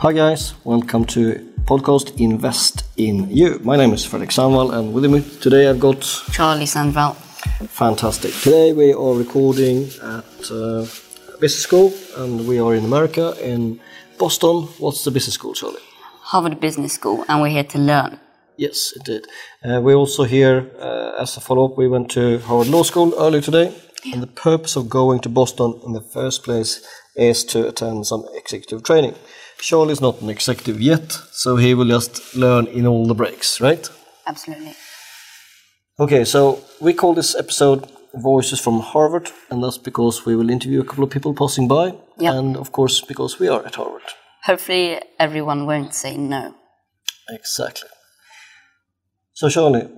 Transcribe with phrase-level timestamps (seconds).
[0.00, 3.58] Hi guys, welcome to podcast Invest in You.
[3.64, 7.16] My name is Fredrik Sandvall and with me today I've got Charlie Sandvall.
[7.66, 8.32] Fantastic.
[8.34, 10.86] Today we are recording at uh,
[11.40, 13.80] business school and we are in America in
[14.18, 14.68] Boston.
[14.78, 15.82] What's the business school, Charlie?
[16.20, 18.20] Harvard Business School, and we're here to learn.
[18.56, 19.26] Yes, it did.
[19.64, 21.76] Uh, we're also here uh, as a follow up.
[21.76, 23.74] We went to Harvard Law School earlier today,
[24.12, 26.86] and the purpose of going to Boston in the first place
[27.16, 29.16] is to attend some executive training.
[29.60, 33.60] Charlie is not an executive yet, so he will just learn in all the breaks,
[33.60, 33.88] right?
[34.26, 34.74] Absolutely.
[35.98, 40.80] Okay, so we call this episode Voices from Harvard, and that's because we will interview
[40.80, 42.34] a couple of people passing by, Yep.
[42.34, 44.02] and of course, because we are at Harvard.
[44.44, 46.54] Hopefully, everyone won't say no.
[47.28, 47.88] Exactly.
[49.34, 49.88] So, Charlie,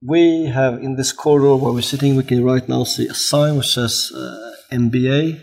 [0.00, 3.56] we have in this corridor where we're sitting, we can right now see a sign
[3.56, 5.40] which says uh, MBA.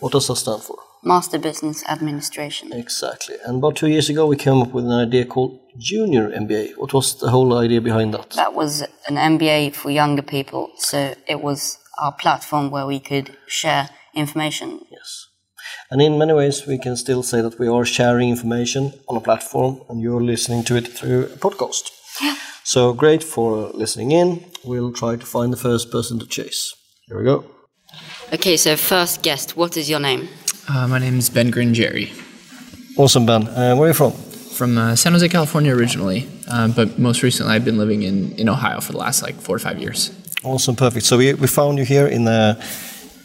[0.00, 0.76] What does that stand for?
[1.02, 2.72] Master Business Administration.
[2.72, 3.36] Exactly.
[3.44, 6.76] And about two years ago, we came up with an idea called Junior MBA.
[6.76, 8.30] What was the whole idea behind that?
[8.30, 13.36] That was an MBA for younger people, so it was our platform where we could
[13.46, 14.80] share information.
[14.90, 15.26] Yes.
[15.90, 19.20] And in many ways, we can still say that we are sharing information on a
[19.20, 21.90] platform and you're listening to it through a podcast.
[22.20, 22.36] Yeah.
[22.64, 24.44] So great for listening in.
[24.64, 26.74] We'll try to find the first person to chase.
[27.06, 27.44] Here we go.
[28.32, 30.28] Okay, so first guest, what is your name?
[30.68, 32.12] Uh, my name is Ben Gringeri
[32.98, 33.48] Awesome, Ben.
[33.48, 34.12] Uh, where are you from?
[34.58, 38.48] from uh, San Jose, California originally, uh, but most recently I've been living in, in
[38.48, 40.10] Ohio for the last like four or five years.
[40.42, 41.06] Awesome, perfect.
[41.06, 42.58] So we, we found you here in the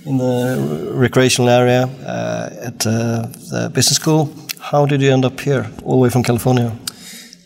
[0.05, 4.29] in the recreational area uh, at uh, the business school.
[4.59, 6.71] How did you end up here, all the way from California?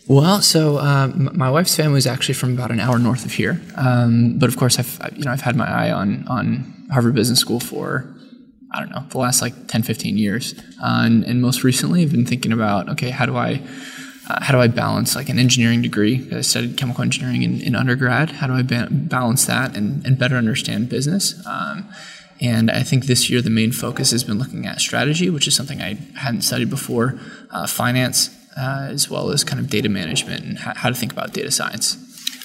[0.06, 3.60] Well, so um, my wife's family is actually from about an hour north of here,
[3.76, 7.38] um, but of course I've you know I've had my eye on on Harvard Business
[7.38, 8.04] School for
[8.70, 12.12] I don't know the last like 10, 15 years, uh, and, and most recently I've
[12.12, 13.62] been thinking about okay how do I
[14.28, 16.28] uh, how do I balance like an engineering degree?
[16.32, 18.30] I studied chemical engineering in, in undergrad.
[18.30, 21.34] How do I ba- balance that and, and better understand business?
[21.46, 21.88] Um,
[22.40, 25.56] and I think this year the main focus has been looking at strategy, which is
[25.56, 27.18] something I hadn't studied before,
[27.50, 31.10] uh, finance, uh, as well as kind of data management and how, how to think
[31.10, 31.96] about data science.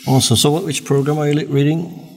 [0.07, 0.37] Awesome.
[0.37, 2.12] So what, which program are you reading?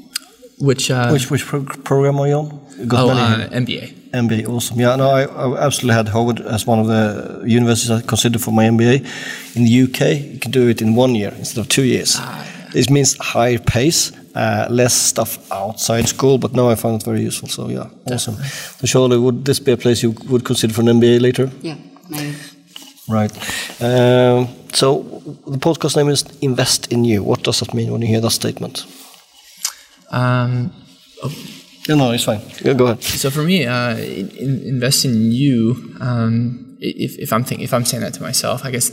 [0.58, 2.88] Which, uh, Which which pro- program are you on?
[2.88, 3.48] Got oh, many uh.
[3.60, 3.92] MBA.
[4.12, 4.80] MBA, awesome.
[4.80, 8.52] Yeah, no, I, I absolutely had Harvard as one of the universities I considered for
[8.52, 9.04] my MBA.
[9.56, 12.18] In the UK, you can do it in one year instead of two years.
[12.72, 17.22] This means higher pace, uh, less stuff outside school, but now I find it very
[17.22, 17.48] useful.
[17.48, 18.36] So, yeah, awesome.
[18.36, 21.50] So, Charlie, would this be a place you would consider for an MBA later?
[21.62, 21.76] Yeah,
[22.08, 22.34] maybe.
[23.08, 23.32] Right.
[23.80, 25.02] Um, so,
[25.46, 27.22] the podcast name is Invest in You.
[27.22, 28.86] What does that mean when you hear that statement?
[30.10, 30.72] Um,
[31.88, 32.40] No, no, it's fine.
[32.64, 33.02] Yeah, go ahead.
[33.02, 35.94] So for me, uh, in, in- invest in you.
[36.00, 38.90] Um, if, if I'm think, if I'm saying that to myself, I guess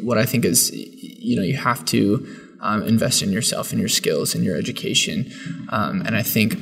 [0.00, 2.24] what I think is, you know, you have to
[2.60, 5.30] um, invest in yourself and your skills and your education,
[5.70, 6.56] um, and I think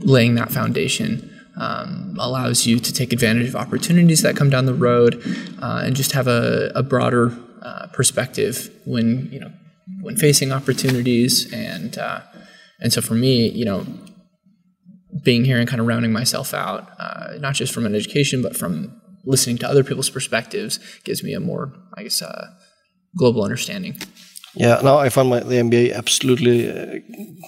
[0.00, 4.74] laying that foundation um, allows you to take advantage of opportunities that come down the
[4.74, 5.22] road,
[5.62, 9.52] uh, and just have a, a broader uh, perspective when you know
[10.00, 12.20] when facing opportunities and uh,
[12.80, 13.86] and so for me, you know,
[15.22, 18.56] being here and kind of rounding myself out, uh, not just from an education, but
[18.56, 22.46] from listening to other people's perspectives, gives me a more, I guess, uh,
[23.16, 23.96] global understanding.
[24.54, 26.98] Yeah, now I find my the MBA absolutely uh,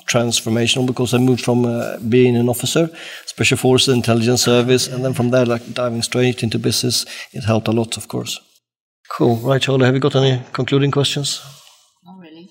[0.07, 2.91] transformational because I moved from uh, being an officer,
[3.25, 7.07] special forces, intelligence service, and then from there, like diving straight into business.
[7.33, 8.39] It helped a lot, of course.
[9.09, 9.87] Cool, right, Charlie?
[9.87, 11.41] Have you got any concluding questions?
[12.05, 12.51] Not really.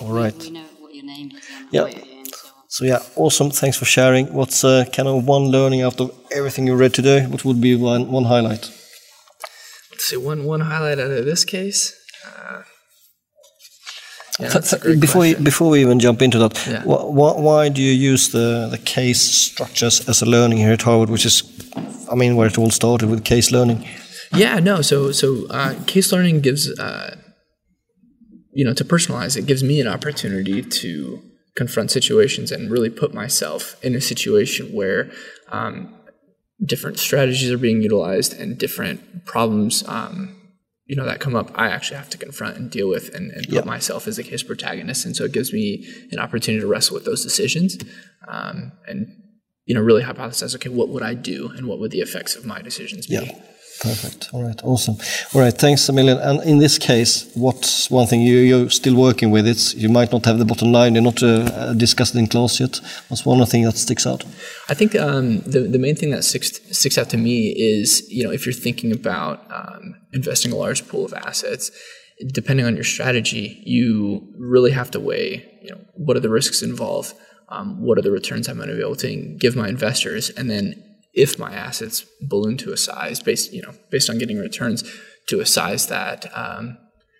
[0.00, 0.38] All right.
[0.38, 1.82] We know what your name is and Yeah.
[1.82, 2.32] why you're here and
[2.74, 3.50] so yeah, awesome.
[3.50, 4.24] Thanks for sharing.
[4.38, 6.08] What's uh, kind of one learning out of
[6.38, 7.26] everything you read today?
[7.32, 8.64] What would be one one highlight?
[9.90, 11.80] Let's see, one, one highlight out of this case.
[12.26, 12.62] Uh,
[14.38, 16.82] yeah, Th- that's a th- great before we, before we even jump into that, Yeah.
[16.90, 20.82] wh- wh- why do you use the, the case structures as a learning here at
[20.82, 21.42] Harvard, which is,
[22.10, 23.84] I mean, where it all started with case learning?
[24.34, 24.80] Yeah, no.
[24.80, 27.16] So, so uh, case learning gives, uh,
[28.54, 31.20] you know, to personalize it gives me an opportunity to
[31.56, 35.10] confront situations and really put myself in a situation where
[35.50, 35.94] um,
[36.64, 40.36] different strategies are being utilized and different problems, um,
[40.86, 41.50] you know, that come up.
[41.54, 43.64] I actually have to confront and deal with and, and put Yeah.
[43.64, 47.04] myself as a case protagonist, and so it gives me an opportunity to wrestle with
[47.04, 47.78] those decisions
[48.28, 49.16] um, and.
[49.66, 50.52] You know, really hypothesize.
[50.56, 53.14] Okay, what would I do, and what would the effects of my decisions be?
[53.14, 53.40] Yeah.
[53.80, 54.28] Perfect.
[54.34, 54.60] All right.
[54.62, 54.96] Awesome.
[55.34, 55.54] All right.
[55.54, 56.18] Thanks a million.
[56.18, 59.46] And in this case, what's one thing you, you're still working with?
[59.46, 60.94] It's you might not have the bottom line.
[60.94, 62.78] You're not uh, discussed in class yet.
[63.08, 64.22] What's one thing that sticks out?
[64.68, 68.22] I think um, the the main thing that sticks sticks out to me is you
[68.22, 71.70] know if you're thinking about um, investing a large pool of assets,
[72.34, 76.60] depending on your strategy, you really have to weigh you know what are the risks
[76.62, 77.14] involved.
[77.48, 80.50] Um, what are the returns I'm going to be able to give my investors, and
[80.50, 84.84] then if my assets balloon to a size based, you know, based on getting returns
[85.28, 86.78] to a size that um,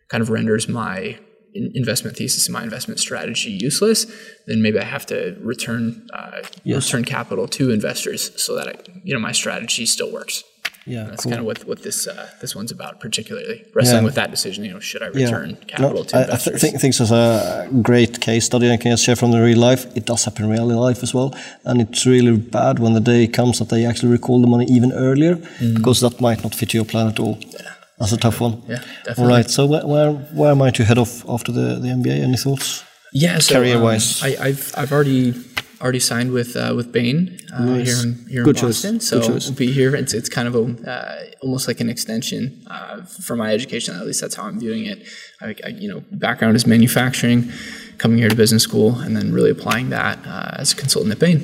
[0.08, 1.18] kind of renders my
[1.54, 4.06] investment thesis and my investment strategy useless,
[4.46, 6.86] then maybe I have to return uh, yes.
[6.86, 10.44] return capital to investors so that I, you know my strategy still works.
[10.86, 11.32] Yeah, that's cool.
[11.32, 14.04] kind of what what this uh, this one's about, particularly wrestling yeah.
[14.04, 14.64] with that decision.
[14.64, 15.64] You know, should I return yeah.
[15.66, 16.54] capital no, to investors?
[16.54, 19.58] I th- think this is a great case study I can share from the real
[19.58, 19.84] life.
[19.96, 21.34] It does happen in real life as well,
[21.64, 24.92] and it's really bad when the day comes that they actually recall the money even
[24.92, 25.74] earlier, mm.
[25.74, 27.38] because that might not fit your plan at all.
[27.40, 27.74] Yeah.
[27.98, 28.62] That's a tough one.
[28.66, 29.24] Yeah, definitely.
[29.24, 29.50] All right.
[29.50, 32.22] So where where, where might you head off after the, the MBA?
[32.22, 32.82] Any thoughts?
[33.12, 35.34] Yeah, so, career wise, um, I, have I've already
[35.80, 37.86] already signed with uh, with Bain uh, nice.
[37.86, 38.94] here in here Good in Boston.
[38.98, 39.08] Choice.
[39.08, 39.94] So Good will be here.
[39.96, 43.96] It's it's kind of a uh, almost like an extension uh, for my education.
[43.96, 45.06] At least that's how I'm viewing it.
[45.40, 47.50] I, I, you know, background is manufacturing,
[47.98, 51.18] coming here to business school, and then really applying that uh, as a consultant at
[51.18, 51.40] Bain.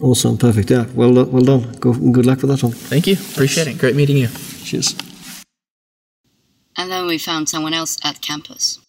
[0.00, 0.70] Awesome, perfect.
[0.70, 1.30] Yeah, well done.
[1.30, 1.72] Well done.
[1.80, 2.72] Go, good luck with that one.
[2.72, 3.14] Thank you.
[3.14, 3.78] Appreciate it.
[3.78, 4.28] Great meeting you.
[4.64, 4.96] Cheers.
[6.76, 8.83] And then we found someone else at campus.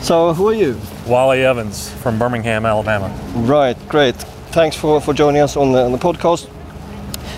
[0.00, 0.80] So, who are you?
[1.06, 3.08] Wally Evans from Birmingham, Alabama.
[3.34, 4.16] Right, great.
[4.52, 6.48] Thanks for, for joining us on the, on the podcast.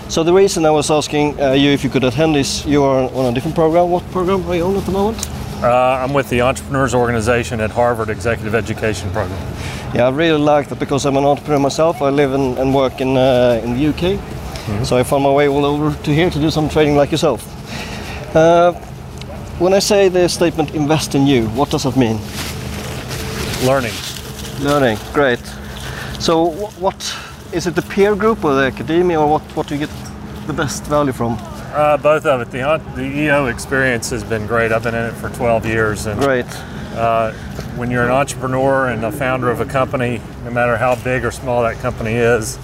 [0.09, 3.09] So, the reason I was asking uh, you if you could attend is you are
[3.13, 3.89] on a different program.
[3.89, 5.27] What program are you on at the moment?
[5.63, 9.39] Uh, I'm with the Entrepreneurs Organization at Harvard Executive Education Program.
[9.93, 12.01] Yeah, I really like that because I'm an entrepreneur myself.
[12.01, 14.17] I live and, and work in, uh, in the UK.
[14.17, 14.83] Mm-hmm.
[14.83, 17.45] So I found my way all over to here to do some training like yourself.
[18.35, 18.73] Uh,
[19.61, 22.19] when I say the statement invest in you, what does that mean?
[23.63, 23.93] Learning.
[24.59, 25.37] Learning, great.
[26.19, 26.49] So,
[26.79, 27.15] what
[27.53, 29.95] is it the peer group or the academia, or what, what do you get
[30.47, 31.37] the best value from?
[31.73, 32.49] Uh, both of it.
[32.49, 34.71] The, the EO experience has been great.
[34.71, 36.07] I've been in it for 12 years.
[36.07, 36.47] And, great.
[36.95, 37.31] Uh,
[37.77, 41.29] when you're an entrepreneur and a founder of a company, no matter how big or
[41.29, 42.57] small that company is,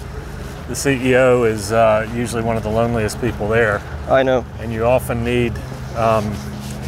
[0.66, 3.78] the CEO is uh, usually one of the loneliest people there.
[4.08, 4.44] I know.
[4.58, 5.52] And you often need
[5.96, 6.34] um,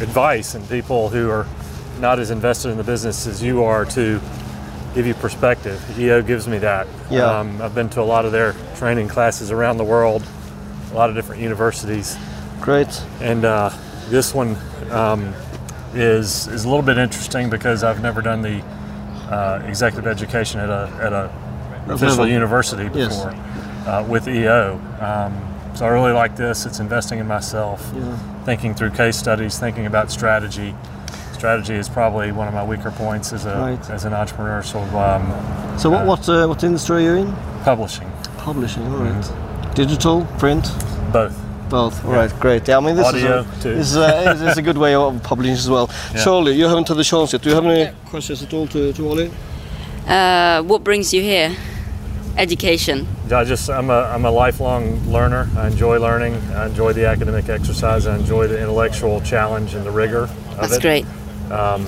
[0.01, 1.47] advice and people who are
[1.99, 4.19] not as invested in the business as you are to
[4.93, 5.81] give you perspective.
[5.99, 6.87] EO gives me that.
[7.09, 7.39] Yeah.
[7.39, 10.27] Um, I've been to a lot of their training classes around the world,
[10.91, 12.17] a lot of different universities.
[12.59, 13.01] Great.
[13.21, 13.69] And uh,
[14.09, 14.57] this one
[14.91, 15.33] um,
[15.93, 18.61] is is a little bit interesting because I've never done the
[19.29, 21.31] uh, executive education at a at a
[21.87, 23.87] official university before yes.
[23.87, 24.79] uh, with EO.
[24.99, 26.65] Um, so I really like this.
[26.65, 28.43] It's investing in myself, yeah.
[28.43, 30.75] thinking through case studies, thinking about strategy.
[31.33, 33.89] Strategy is probably one of my weaker points as a right.
[33.89, 34.61] as an entrepreneur.
[34.61, 37.33] So, um, so what uh, what, uh, what industry are you in?
[37.63, 38.11] Publishing.
[38.37, 38.85] Publishing.
[38.87, 39.13] All right.
[39.13, 39.73] mm-hmm.
[39.73, 40.63] Digital, print.
[41.11, 41.39] Both.
[41.69, 42.05] Both.
[42.05, 42.17] All yeah.
[42.17, 42.39] right.
[42.39, 42.67] Great.
[42.67, 42.77] Yeah.
[42.77, 43.75] I mean, this Audio is a, too.
[43.75, 45.89] This is a, is a good way of publishing as well.
[46.13, 46.23] Yeah.
[46.23, 47.41] Charlie, you haven't had the chance yet.
[47.41, 47.93] Do you have any yeah.
[48.05, 49.31] questions at all to to Ollie?
[50.05, 51.55] Uh, what brings you here?
[52.37, 53.07] Education?
[53.31, 55.49] I just I'm a I'm a lifelong learner.
[55.57, 56.35] I enjoy learning.
[56.53, 58.07] I enjoy the academic exercise.
[58.07, 60.81] I enjoy the intellectual challenge and the rigor of That's it.
[60.81, 61.05] great.
[61.51, 61.85] Um,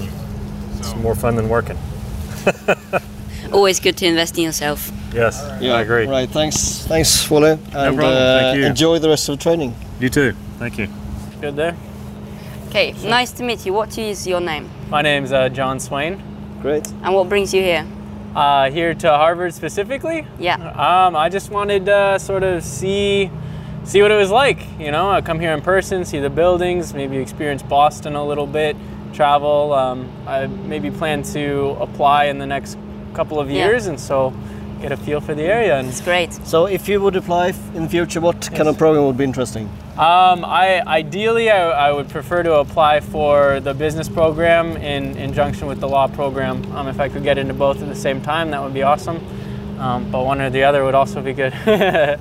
[0.78, 1.78] it's more fun than working.
[3.52, 4.92] Always good to invest in yourself.
[5.14, 6.08] Yes, yeah, I agree.
[6.08, 7.52] Right, thanks, thanks, Wally.
[7.52, 8.04] And, no problem.
[8.06, 8.66] Uh, Thank you.
[8.66, 9.76] Enjoy the rest of the training.
[10.00, 10.34] You too.
[10.58, 10.88] Thank you.
[11.40, 11.76] Good there.
[12.70, 13.74] Okay, nice to meet you.
[13.74, 14.68] What is your name?
[14.90, 16.22] My name's uh, John Swain.
[16.62, 16.88] Great.
[17.04, 17.86] And what brings you here?
[18.36, 20.26] Uh, here to Harvard specifically.
[20.40, 20.56] Yeah.
[20.56, 23.30] Um, I just wanted to sort of see
[23.84, 24.60] see what it was like.
[24.80, 28.48] You know, I come here in person, see the buildings, maybe experience Boston a little
[28.48, 28.76] bit,
[29.14, 29.74] travel.
[29.74, 32.78] Um, I maybe plan to apply in the next
[33.14, 33.92] couple of years, yeah.
[33.92, 34.34] and so
[34.84, 35.80] get a feel for the area.
[35.80, 36.34] And it's great.
[36.46, 38.50] So, if you would apply in the future, what yes.
[38.50, 39.66] kind of program would be interesting?
[39.94, 45.68] Um, I ideally I, I, would prefer to apply for the business program in injunction
[45.68, 46.56] with the law program.
[46.74, 49.20] Um, if I could get into both at the same time, that would be awesome.
[49.80, 51.54] Um, but one or the other would also be good.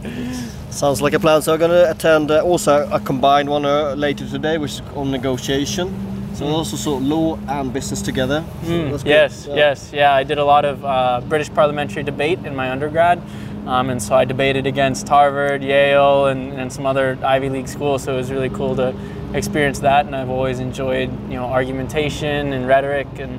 [0.70, 1.42] Sounds like a plan.
[1.42, 4.80] So I'm going to attend uh, also a combined one uh, later today, which is
[4.94, 6.11] on negotiation.
[6.34, 8.44] So also sort of law and business together.
[8.62, 9.04] So mm.
[9.04, 9.54] Yes, yeah.
[9.54, 10.14] yes, yeah.
[10.14, 13.22] I did a lot of uh, British parliamentary debate in my undergrad.
[13.66, 18.02] Um, and so I debated against Harvard, Yale, and, and some other Ivy League schools.
[18.02, 18.94] So it was really cool to
[19.34, 20.06] experience that.
[20.06, 23.06] And I've always enjoyed, you know, argumentation and rhetoric.
[23.18, 23.38] And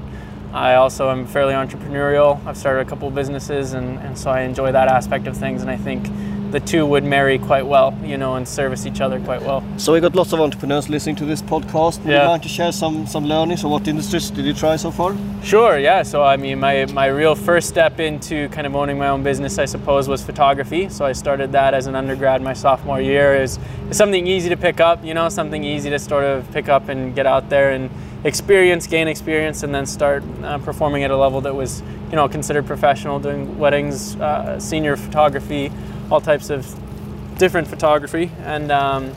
[0.54, 2.40] I also am fairly entrepreneurial.
[2.46, 5.62] I've started a couple of businesses, and, and so I enjoy that aspect of things.
[5.62, 6.06] And I think
[6.54, 9.64] the two would marry quite well, you know, and service each other quite well.
[9.78, 12.00] So we got lots of entrepreneurs listening to this podcast.
[12.04, 12.22] Would Yeah.
[12.22, 15.16] you mind to share some some learnings or what industries did you try so far?
[15.44, 16.04] Sure, yeah.
[16.04, 19.58] So I mean, my my real first step into kind of owning my own business,
[19.58, 20.90] I suppose, was photography.
[20.90, 23.28] So I started that as an undergrad my sophomore year.
[23.44, 23.58] Is
[23.92, 27.16] something easy to pick up, you know, something easy to sort of pick up and
[27.16, 27.90] get out there and
[28.24, 32.28] experience, gain experience, and then start uh, performing at a level that was, you know,
[32.30, 35.72] considered professional, doing weddings, uh, senior photography,
[36.13, 36.63] all types of
[37.39, 38.32] different photography.
[38.43, 39.15] And um,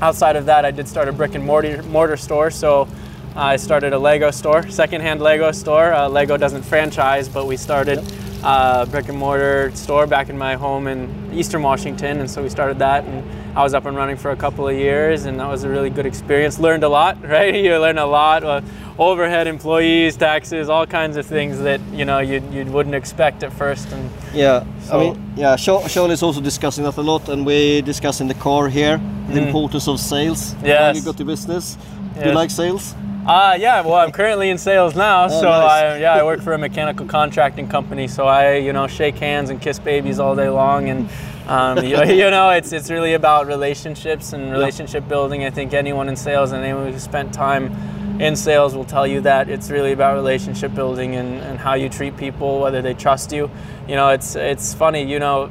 [0.00, 2.52] outside of that, I did start a brick and mortar, mortar store.
[2.52, 2.88] So
[3.34, 5.92] I started a Lego store, secondhand Lego store.
[5.92, 7.98] Uh, Lego doesn't franchise, but we started
[8.44, 12.48] a brick and mortar store back in my home in Eastern Washington, and so we
[12.48, 13.04] started that.
[13.04, 13.24] And
[13.56, 15.88] I was up and running for a couple of years, and that was a really
[15.88, 16.58] good experience.
[16.58, 17.54] Learned a lot, right?
[17.54, 18.44] You learn a lot.
[18.44, 18.60] Uh,
[18.98, 23.52] overhead, employees, taxes, all kinds of things that you know you you wouldn't expect at
[23.54, 23.90] first.
[23.92, 27.80] And Yeah, So- I mean, yeah, Charlie is also discussing that a lot, and we
[27.82, 30.54] discuss in the car here the importance of sales.
[30.54, 30.66] Mm.
[30.66, 30.80] Yes.
[30.80, 31.78] When you got the business.
[32.20, 32.94] Do you like sales?
[33.26, 35.70] Uh, yeah, well, I'm currently in sales now, so Oh, nice.
[35.70, 38.06] I, yeah, I work for a mechanical contracting company.
[38.06, 41.08] So I, you know, shake hands and kiss babies all day long, and
[41.48, 45.44] um, you, you know, it's it's really about relationships and relationship building.
[45.44, 47.72] I think anyone in sales and anyone who spent time
[48.20, 51.88] in sales will tell you that it's really about relationship building and, and how you
[51.88, 53.50] treat people, whether they trust you.
[53.88, 55.50] You know, it's it's funny, you know.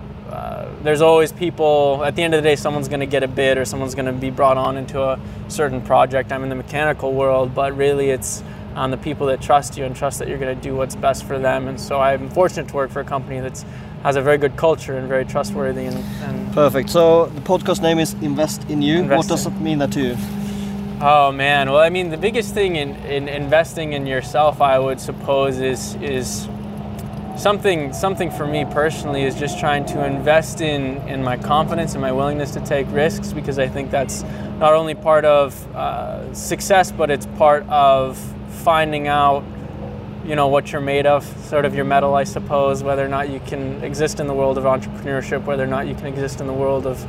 [0.86, 3.58] There's always people at the end of the day someone's going to get a bid
[3.58, 7.14] or someone's going to be brought on into a certain project i'm in the mechanical
[7.14, 8.44] world but really it's
[8.76, 11.24] on the people that trust you and trust that you're going to do what's best
[11.24, 13.66] for them and so i'm fortunate to work for a company that
[14.04, 16.90] has a very good culture and very trustworthy and, and Perfect.
[16.90, 19.04] So the podcast name is Invest in You.
[19.04, 20.18] What does it mean that to you?
[21.02, 25.02] Oh man, well I mean the biggest thing in, in investing in yourself I would
[25.02, 26.48] suppose is is
[27.38, 32.02] something something for me personally is just trying to invest in in my confidence and
[32.02, 34.24] my willingness to take risks because I think that's
[34.60, 38.18] not only part of uh, success but it's part of
[38.64, 39.44] finding out
[40.26, 43.30] you know what you're made of sort of your mettle I suppose whether or not
[43.30, 46.48] you can exist in the world of entrepreneurship whether or not you can exist in
[46.48, 47.06] the world of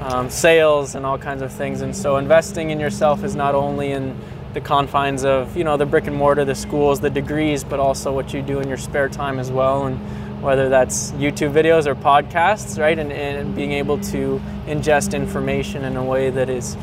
[0.00, 1.80] um, sales and all kinds of things.
[1.80, 4.16] And so investing in yourself is not only in
[4.56, 8.10] the confines of you know the brick and mortar the schools the degrees but also
[8.10, 9.84] what you do in your spare time as well.
[9.84, 9.98] And
[10.42, 15.96] whether that's youtube videos or podcasts right and, and being able to ingest information in
[15.96, 16.74] a way that is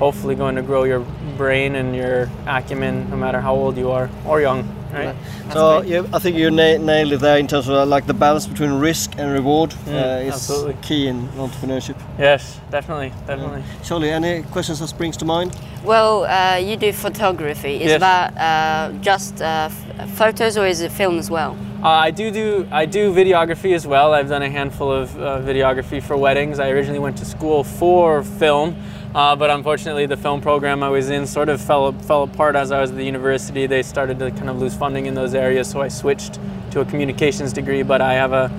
[0.00, 1.00] hopefully going to grow your
[1.36, 5.14] brain and your acumen no matter how old you are or young right
[5.52, 8.14] So yeah, I think you na- nailed it there in terms of uh, like the
[8.14, 10.74] balance between risk and reward uh, is absolutely.
[10.82, 11.96] key in entrepreneurship.
[12.18, 15.50] yes definitely definitely Charlie, any questions that springs to mind?
[15.84, 17.74] Well, uh, you do photography.
[17.84, 18.00] Is Yes.
[18.00, 21.52] that uh, just uh, f- photos or is it film as well?
[21.82, 24.12] Uh, I do do I do videography as well.
[24.12, 26.58] I've done a handful of uh, videography for weddings.
[26.58, 28.74] I originally went to school for film,
[29.14, 32.70] uh, but unfortunately the film program I was in sort of fell fell apart as
[32.72, 33.66] I was at the university.
[33.66, 36.38] They started to kind of lose funding in those areas, so I switched
[36.72, 37.82] to a communications degree.
[37.82, 38.50] But I have a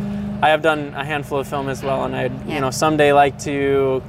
[0.44, 2.56] I have done a handful of film as well, and I'd Yeah.
[2.56, 4.02] you know someday like to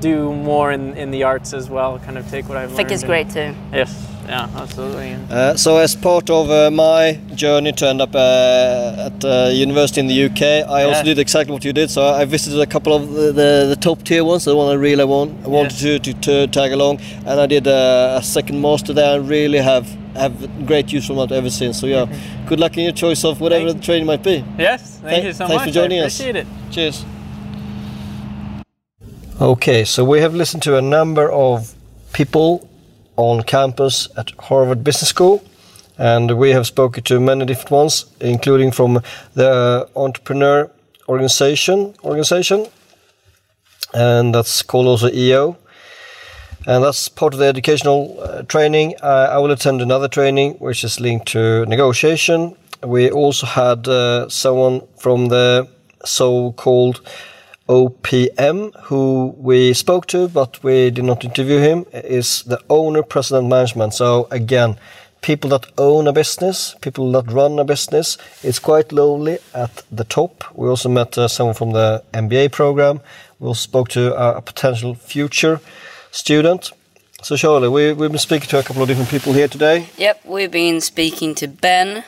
[0.00, 1.98] do more in, in the arts as well.
[2.00, 2.92] Kind of take what I've I think learned.
[2.92, 3.54] it's and- great too.
[3.72, 5.16] Yes, yeah, absolutely.
[5.30, 10.00] Uh, so, as part of uh, my journey to end up uh, at uh, university
[10.00, 11.90] in the UK, I also did exactly what you did.
[11.90, 14.74] So, I visited a couple of the, the, the top tier ones, the one I
[14.74, 18.60] really want, I wanted to, to, to tag along, and I did uh, a second
[18.60, 21.80] master there and really have have great use from that ever since.
[21.80, 22.04] So, yeah,
[22.46, 24.44] good luck in your choice of whatever Thank- the training might be.
[24.58, 25.68] Yes, thank, Thank- you so thanks much.
[25.68, 26.20] for joining I us.
[26.20, 26.46] appreciate it.
[26.70, 27.04] Cheers.
[29.40, 31.74] Okay, so we have listened to a number of
[32.12, 32.68] people
[33.16, 35.42] on campus at Harvard Business School,
[35.98, 39.02] and we have spoken to many different ones, including from
[39.34, 40.70] the entrepreneur
[41.08, 42.66] organization organization,
[43.94, 45.56] and that's called also EO.
[46.64, 48.94] And that's part of the educational uh, training.
[49.02, 52.54] Uh, I will attend another training which is linked to negotiation.
[52.84, 55.68] We also had uh, someone from the
[56.04, 57.00] so-called
[57.72, 61.86] OPM who we spoke to, but we did not interview him.
[61.92, 63.94] Is the owner, president, management.
[63.94, 64.76] So again,
[65.22, 68.18] people that own a business, people that run a business.
[68.42, 70.44] It's quite lonely at the top.
[70.54, 73.00] We also met uh, someone from the MBA program.
[73.38, 75.60] We also spoke to a, a potential future
[76.10, 76.72] student.
[77.22, 79.88] So Charlie, we, we've been speaking to a couple of different people here today.
[79.96, 82.04] Yep, we've been speaking to Ben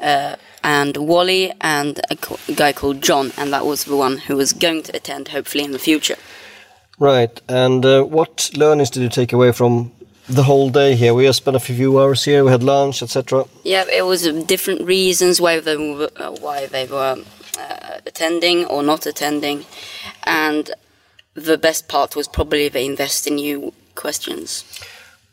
[0.00, 0.36] uh,
[0.66, 2.16] and Wally and a
[2.52, 5.70] guy called John, and that was the one who was going to attend hopefully in
[5.70, 6.16] the future.
[6.98, 7.40] Right.
[7.48, 9.92] And uh, what learnings did you take away from
[10.28, 11.14] the whole day here?
[11.14, 12.42] We have spent a few hours here.
[12.42, 13.44] We had lunch, etc.
[13.62, 17.16] Yeah, it was different reasons why they were, uh, why they were
[17.60, 19.66] uh, attending or not attending,
[20.24, 20.72] and
[21.34, 24.64] the best part was probably the invest in you questions.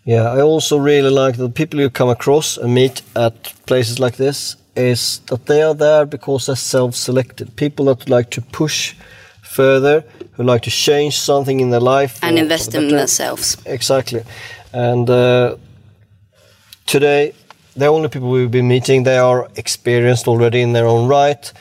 [0.05, 4.17] Yeah, I also really like the people you come across and meet at places like
[4.17, 7.55] this is that they are there because they're self-selected.
[7.55, 8.95] People that like to push
[9.41, 10.03] further,
[10.33, 13.57] who like to change something in their life and invest in themselves.
[13.65, 14.23] Exactly,
[14.71, 15.55] and uh,
[16.85, 17.33] today
[17.75, 21.51] the only people we've been meeting they are experienced already in their own right,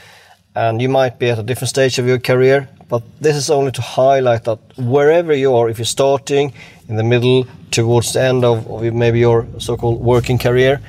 [0.55, 2.69] and you might be at a different stage of your career.
[2.89, 6.53] But this is only to highlight that wherever you are, if you're starting
[6.89, 10.81] in the middle, towards the end of, of maybe your so-called working career,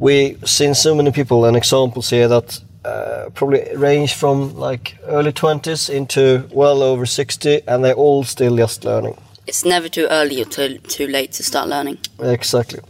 [0.00, 5.32] we seen so many people and examples here that uh, probably range from like early
[5.32, 9.16] 20s into well over 60 and they're all still just learning.
[9.46, 11.98] It's never too early or too, too late to start learning.
[12.18, 12.80] Exactly.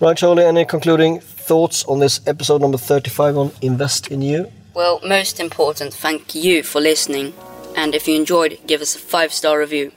[0.00, 4.52] Right charlie any concluding thoughts on this episode number 35 on invest in you?
[4.74, 7.32] Well most important thank you for listening.
[7.74, 9.92] And if you enjoyed give us a five star review.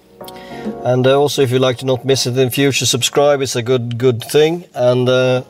[0.85, 3.61] And uh, also if you'd like to not miss it in future subscribe it's a
[3.61, 4.63] good good thing.
[4.73, 5.43] And uh,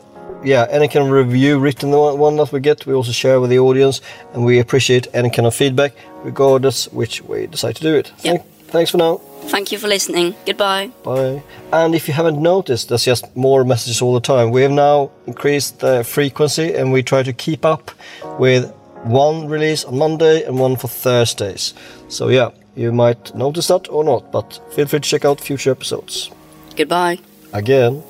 [0.43, 3.59] yeah, any kind of review, written one that we get, we also share with the
[3.59, 4.01] audience,
[4.33, 8.11] and we appreciate any kind of feedback, regardless which way you decide to do it.
[8.23, 8.23] Yep.
[8.23, 9.21] Thank, thanks for now.
[9.47, 10.35] Thank you for listening.
[10.45, 10.91] Goodbye.
[11.03, 11.43] Bye.
[11.71, 14.51] And if you haven't noticed, there's just more messages all the time.
[14.51, 17.91] We have now increased the frequency, and we try to keep up
[18.39, 18.71] with
[19.03, 21.73] one release on Monday and one for Thursdays.
[22.07, 25.71] So yeah, you might notice that or not, but feel free to check out future
[25.71, 26.31] episodes.
[26.75, 27.19] Goodbye.
[27.53, 28.03] Again.